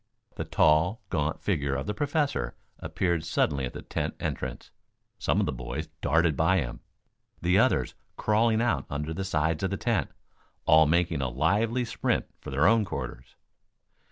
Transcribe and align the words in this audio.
The 0.35 0.45
tall, 0.45 1.03
gaunt 1.11 1.39
figure 1.43 1.75
of 1.75 1.85
the 1.85 1.93
Professor 1.93 2.55
appeared 2.79 3.23
suddenly 3.23 3.65
at 3.67 3.73
the 3.73 3.83
tent 3.83 4.15
entrance. 4.19 4.71
Some 5.19 5.39
of 5.39 5.45
the 5.45 5.51
boys 5.51 5.89
darted 6.01 6.35
by 6.35 6.57
him, 6.57 6.79
the 7.39 7.59
others 7.59 7.93
crawling 8.17 8.63
out 8.63 8.87
under 8.89 9.13
the 9.13 9.23
sides 9.23 9.61
of 9.61 9.69
the 9.69 9.77
tent, 9.77 10.09
all 10.65 10.87
making 10.87 11.21
a 11.21 11.29
lively 11.29 11.85
sprint 11.85 12.25
for 12.39 12.49
their 12.49 12.65
own 12.67 12.83
quarters. 12.83 13.35